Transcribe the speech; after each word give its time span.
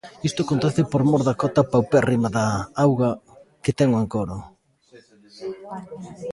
Isto 0.27 0.39
acontece 0.41 0.81
por 0.91 1.01
mor 1.09 1.21
da 1.27 1.37
cota 1.41 1.61
paupérrima 1.73 2.29
de 2.37 2.45
auga 2.85 3.09
que 3.63 3.75
ten 3.79 3.89
o 3.91 3.99
encoro. 4.03 4.37